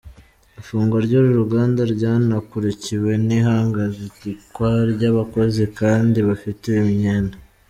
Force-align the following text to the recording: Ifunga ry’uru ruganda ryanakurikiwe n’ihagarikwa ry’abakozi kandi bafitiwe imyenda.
Ifunga 0.59 0.95
ry’uru 1.05 1.29
ruganda 1.41 1.81
ryanakurikiwe 1.93 3.11
n’ihagarikwa 3.27 4.69
ry’abakozi 4.93 5.63
kandi 5.79 6.17
bafitiwe 6.27 6.79
imyenda. 6.93 7.35